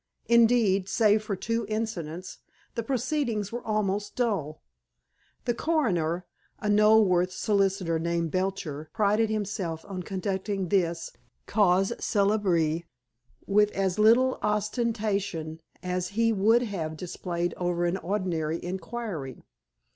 [0.25, 2.39] Indeed, save for two incidents,
[2.73, 4.63] the proceedings were almost dull.
[5.45, 6.25] The coroner,
[6.57, 11.11] a Knoleworth solicitor named Belcher, prided himself on conducting this
[11.45, 12.83] cause célèbre
[13.45, 19.43] with as little ostentation as he would have displayed over an ordinary inquiry.